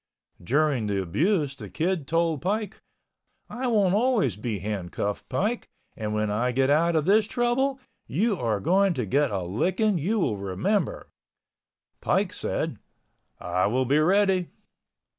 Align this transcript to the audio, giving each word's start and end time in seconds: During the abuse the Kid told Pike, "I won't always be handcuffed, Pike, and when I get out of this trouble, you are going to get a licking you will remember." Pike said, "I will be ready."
During 0.43 0.87
the 0.87 0.99
abuse 0.99 1.55
the 1.55 1.69
Kid 1.69 2.07
told 2.07 2.41
Pike, 2.41 2.81
"I 3.47 3.67
won't 3.67 3.93
always 3.93 4.35
be 4.35 4.57
handcuffed, 4.57 5.29
Pike, 5.29 5.69
and 5.95 6.11
when 6.15 6.31
I 6.31 6.51
get 6.51 6.71
out 6.71 6.95
of 6.95 7.05
this 7.05 7.27
trouble, 7.27 7.79
you 8.07 8.35
are 8.37 8.59
going 8.59 8.95
to 8.95 9.05
get 9.05 9.29
a 9.29 9.43
licking 9.43 9.99
you 9.99 10.17
will 10.19 10.37
remember." 10.37 11.11
Pike 11.99 12.33
said, 12.33 12.79
"I 13.39 13.67
will 13.67 13.85
be 13.85 13.99
ready." 13.99 14.49